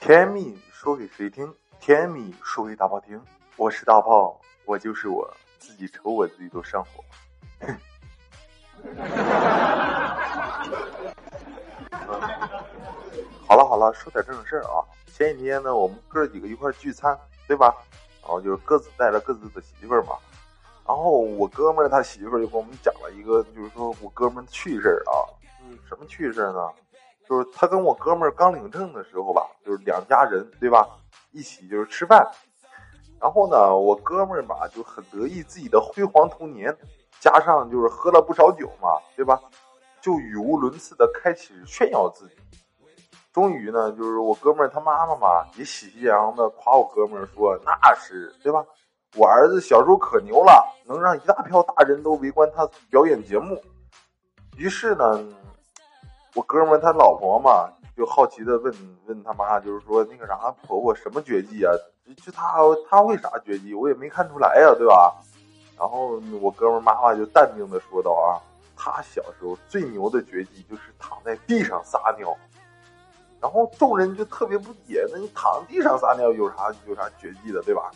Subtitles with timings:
[0.00, 1.52] 甜蜜说给谁听？
[1.80, 3.20] 甜蜜说给大炮听。
[3.56, 5.28] 我是大炮，我就是我
[5.58, 7.04] 自己，瞅我自己都上火。
[13.46, 14.80] 好了好了，说点正事儿啊。
[15.12, 17.18] 前几天呢，我们哥几个一块聚餐，
[17.48, 17.74] 对吧？
[18.22, 20.16] 然后就是各自带着各自的媳妇儿嘛。
[20.86, 25.26] 然后我哥们儿他媳妇儿就跟我们讲了一个，就是说我哥们儿趣事儿啊。
[25.64, 26.70] 嗯，什么趣事儿呢？
[27.28, 30.88] 就是他跟我哥们儿刚领证的时候吧，就是两家人对吧，
[31.30, 32.26] 一起就是吃饭。
[33.20, 36.74] 然后呢，我哥们儿吧就很得意自己的辉煌童年，
[37.20, 39.38] 加上就是喝了不少酒嘛，对吧？
[40.00, 42.36] 就语无伦次的开始炫耀自己。
[43.32, 48.64] 终于呢，就是我哥们儿他妈妈嘛，也喜气洋洋的夸我哥们儿说：“那是对吧？
[49.16, 53.60] 我儿子小时候可牛了，能让一大票大人都围观他表演节目。”
[54.56, 55.22] 于是呢。
[56.34, 58.72] 我哥们他老婆嘛，就好奇的问
[59.06, 61.72] 问他妈，就是说那个啥婆婆什么绝技啊？
[62.24, 63.74] 就他他会啥绝技？
[63.74, 65.14] 我也没看出来呀，对吧？
[65.78, 68.40] 然后我哥们妈妈就淡定的说道啊，
[68.76, 72.36] 他小时候最牛的绝技就是躺在地上撒尿。
[73.40, 77.90] 然后众人就特别不解，那你躺地上撒尿有啥有啥绝技的，对吧？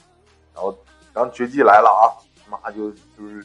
[0.54, 0.76] 然后
[1.12, 2.04] 然后绝技来了啊，
[2.48, 3.44] 妈就就是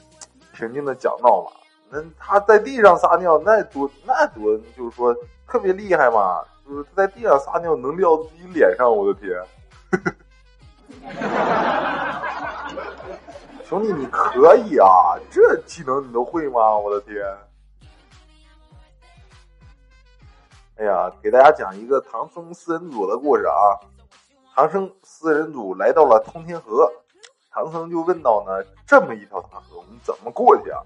[0.54, 1.67] 平静的讲道嘛。
[1.90, 5.16] 那他在地上撒尿，那多那多，就是说
[5.48, 6.44] 特别厉害嘛。
[6.68, 9.42] 就是他在地上撒尿能撂自己脸上，我的天！
[13.64, 16.78] 兄弟，你可以啊，这技能你都会吗？
[16.78, 17.24] 我的天！
[20.78, 23.80] 哎呀，给大家讲一个唐僧四人组的故事啊。
[24.54, 26.92] 唐僧四人组来到了通天河，
[27.50, 30.82] 唐僧就问道呢：“这么一条大河，我们怎么过去啊？”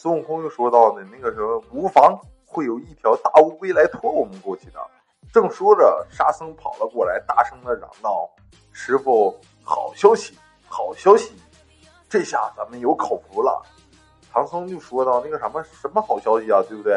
[0.00, 4.78] 孙悟空又说到呢，那个什么无妨，会有一条大乌龟来拖我们过去的。
[5.32, 8.30] 正说着，沙僧跑了过来，大声的嚷道
[8.70, 10.38] ：“师傅，好消息，
[10.68, 11.34] 好消息！
[12.08, 13.60] 这下咱们有口福了。”
[14.32, 16.92] 唐僧就说到：“那个什么什么好消息啊，对不对？”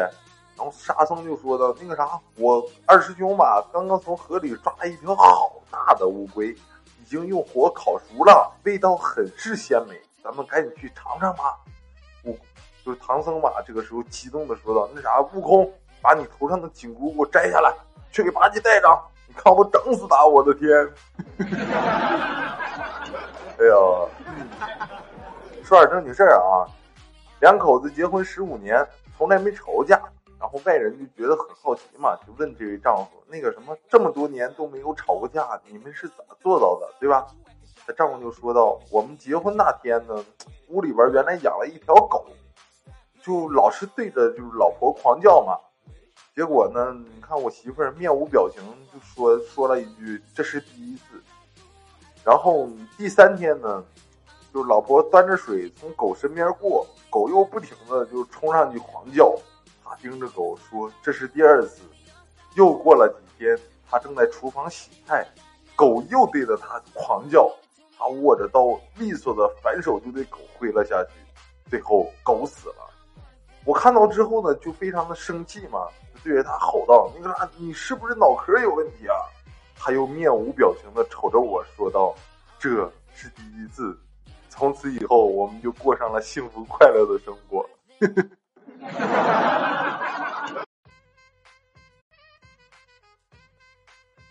[0.56, 6.50] 然后沙僧就说到：“那个啥，我二师兄吧，刚刚从河里抓了一条好大的乌龟，
[7.00, 11.58] 已经用火烤熟了，味道很是鲜美，咱们赶紧去尝尝吧。”
[12.84, 17.72] 就是唐僧嘛，这个时候激动的说道：“那啥，悟空，把你头上的紧箍给我摘下来，
[18.10, 19.00] 去给八戒戴上。
[19.28, 20.26] 你看我整死他！
[20.26, 20.68] 我的天！
[23.56, 23.74] 哎呀，
[25.62, 26.66] 说点正经事儿啊，
[27.40, 30.02] 两口子结婚十五年，从来没吵过架。
[30.40, 36.88] 然后外人就觉得很好奇嘛，就问这位丈夫：那个什么，这么多年都没有吵过架，你们是咋做到的？
[36.98, 37.24] 对吧？
[37.86, 40.16] 他丈夫就说道：我们结婚那天呢，
[40.68, 42.26] 屋里边原来养了一条狗。”
[43.22, 45.56] 就老是对着就是老婆狂叫嘛，
[46.34, 48.60] 结果呢，你看我媳妇儿面无表情，
[48.92, 51.22] 就说说了一句：“这是第一次。”
[52.24, 53.84] 然后第三天呢，
[54.52, 59.34] 就老婆端着水从狗身边过，狗又不停的就冲上去狂叫，
[59.84, 61.82] 他盯着狗说：“这是第二次。”
[62.56, 63.58] 又过了几天，
[63.88, 65.26] 他正在厨房洗菜，
[65.76, 67.50] 狗又对着他狂叫，
[67.96, 71.10] 他握着刀，利索的反手就对狗挥了下去，
[71.70, 72.88] 最后狗死了。
[73.64, 79.14] 我看到之后呢，就非常的生气嘛，就对着他吼道：“那个啥，你是不是脑壳有问题啊？”
[79.78, 82.12] 他又面无表情的瞅着我说道
[82.58, 83.96] ：“这是第一次，
[84.48, 87.64] 从此以后我们就过上了幸福快乐的生活。”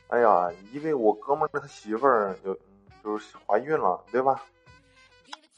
[0.09, 2.53] 哎呀，因为我哥们儿他媳妇儿有
[3.01, 4.43] 就是怀孕了，对吧？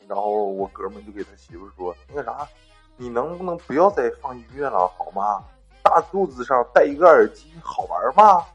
[0.08, 2.48] 然后我哥们儿就给他媳妇说：“那个啥。”
[2.98, 5.44] 你能不能不要再放音乐了，好吗？
[5.82, 8.46] 大肚子上戴一个耳机好玩吗？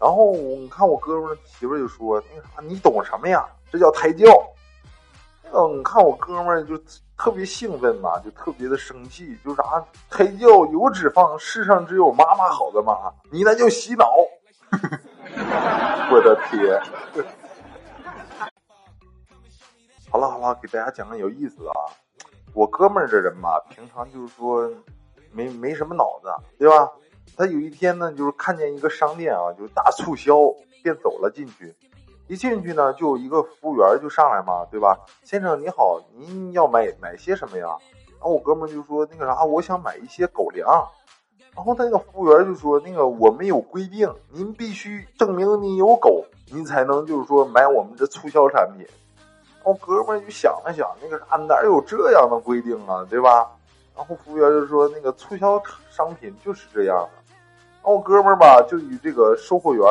[0.00, 3.48] 然后你看我哥们媳妇就说：“那啥，你懂什么呀？
[3.70, 4.26] 这叫胎教。”
[5.50, 6.76] 嗯看我哥们就
[7.16, 14.12] 特别兴奋嘛，就特别的生气，就啥胎教有脂肪，世上只有妈妈好的嘛，你那叫洗脑。
[16.10, 16.80] 我的天！
[20.10, 21.88] 好了好了，给大家讲个有意思的啊。
[22.54, 24.70] 我哥们儿这人吧，平常就是说
[25.32, 26.28] 没没什么脑子，
[26.58, 26.90] 对吧？
[27.36, 30.34] 他有一天呢，就是看见一个商店啊，就是大促销，
[30.82, 31.74] 便走了进去。
[32.26, 34.98] 一进去呢，就有一个服务员就上来嘛，对吧？
[35.22, 37.68] 先生你好，您要买买些什么呀？
[38.18, 40.66] 然后我哥们儿就说那个啥，我想买一些狗粮。
[41.54, 48.86] 然后那个服务员就说那个我们有规定，您必须证明你有狗，您才能就是说买我们的促销产品。
[49.68, 53.46] 我哥们就想了想，那个啥哪有这样的规定啊，对吧？
[53.94, 57.34] 然后服务员就说，那个促销商品就是这样的。
[57.82, 59.84] 然后哥们儿吧就与这个售货员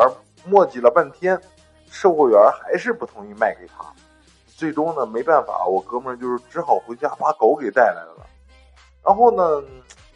[0.44, 1.40] 磨叽了半天，
[1.88, 3.84] 售货员还是不同意卖给他。
[4.48, 8.26] 最终呢，没办法，我哥们儿就是只好回家把狗给带来了。
[9.04, 9.62] 然后呢，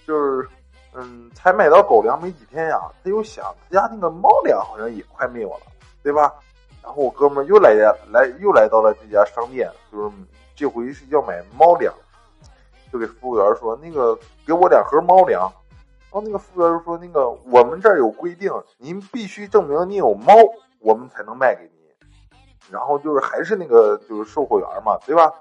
[0.05, 0.49] 就是
[0.93, 5.67] 嗯，才买到狗粮没几天呀，他又想他家那个猫粮好像也快没有了，
[6.03, 6.35] 对吧？
[6.83, 7.75] 然后我哥们儿又来
[8.11, 10.11] 来又来到了这家商店，就是
[10.57, 11.95] 这回是要买猫粮，
[12.93, 15.43] 就给服务员说：“那个给我两盒猫粮。”
[16.13, 20.35] 然后那个服务员就说：“那个我们这儿有规定，您必须证明你有猫，
[20.81, 21.71] 我们才能卖给您。”
[22.69, 25.33] 然后就是还是那个就是售货员嘛，对吧？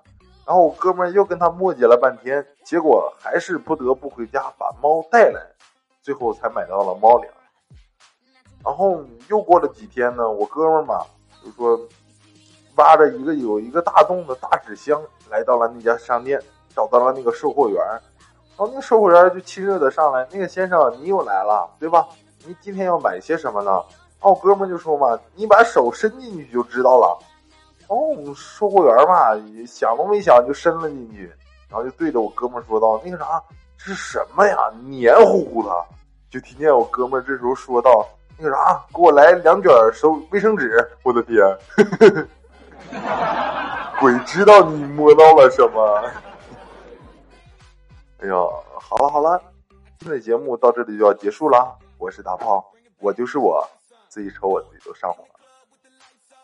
[0.46, 5.42] 然后我哥们儿又跟他磨叽了半天，结果还是不得不回家把猫带来，
[6.02, 7.34] 最后才买到了猫粮。
[8.64, 11.04] 然后又过了几天呢，我哥们儿嘛。
[11.44, 11.80] 就说
[12.76, 16.42] 挖着一个有一个大洞的大纸箱，来到了那家商店，
[16.76, 22.08] 找到了那个售货员，然后那个售货员就亲热的上来，那个先生你又来了，对吧？
[22.46, 23.84] 你今天要买些什么呢？
[24.22, 27.20] 哦，哥们就说嘛，你把手伸进去就知道了。
[27.88, 29.32] 哦，售货员嘛，
[29.68, 31.32] 想都没想就伸了进去，
[31.70, 33.42] 然后就对着我哥们说道：“那个啥，
[33.78, 34.58] 这是什么呀？
[34.86, 35.72] 黏糊糊的。”
[36.32, 38.08] 就听见我哥们这时候说道。
[38.44, 40.90] 那个啥，给我来两卷手卫生纸！
[41.04, 41.46] 我的天，
[44.00, 46.12] 鬼知道你摸到了什么？
[48.20, 48.34] 哎呀，
[48.80, 49.40] 好了好了，
[50.00, 51.78] 今天的节目到这里就要结束了。
[52.00, 52.66] 我是大炮，
[52.98, 53.64] 我就是我，
[54.10, 55.30] 自己瞅我自己都上火了。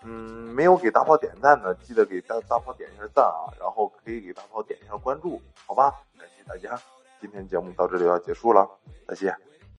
[0.03, 0.13] 嗯，
[0.53, 5.91] 没有给大炮点赞的，记得给大大炮点一下赞啊，然后可以给大炮点一下关注，好吧？
[6.19, 6.79] 感谢大家，
[7.19, 8.69] 今天节目到这里要结束了，
[9.07, 9.35] 再见。